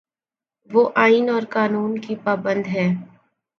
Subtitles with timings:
[0.69, 2.87] وہ آئین اور قانون کی پابند ہے۔